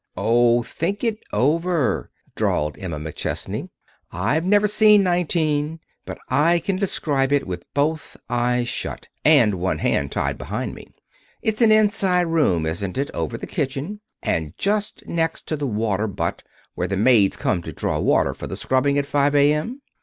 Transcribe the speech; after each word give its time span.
"Oh, 0.17 0.63
think 0.63 1.03
it 1.03 1.19
over," 1.31 2.09
drawled 2.35 2.75
Emma 2.79 2.97
McChesney. 2.97 3.69
"I've 4.11 4.43
never 4.43 4.67
seen 4.67 5.03
nineteen, 5.03 5.79
but 6.05 6.17
I 6.27 6.57
can 6.57 6.75
describe 6.75 7.31
it 7.31 7.45
with 7.45 7.71
both 7.75 8.17
eyes 8.27 8.67
shut, 8.67 9.09
and 9.23 9.59
one 9.59 9.77
hand 9.77 10.11
tied 10.11 10.39
behind 10.39 10.73
me. 10.73 10.87
It's 11.43 11.61
an 11.61 11.71
inside 11.71 12.25
room, 12.25 12.65
isn't 12.65 12.97
it, 12.97 13.11
over 13.13 13.37
the 13.37 13.45
kitchen, 13.45 13.99
and 14.23 14.57
just 14.57 15.05
next 15.07 15.45
to 15.49 15.55
the 15.55 15.67
water 15.67 16.07
butt 16.07 16.41
where 16.73 16.87
the 16.87 16.97
maids 16.97 17.37
come 17.37 17.61
to 17.61 17.71
draw 17.71 17.99
water 17.99 18.33
for 18.33 18.47
the 18.47 18.57
scrubbing 18.57 18.97
at 18.97 19.05
5 19.05 19.35
A.M.? 19.35 19.83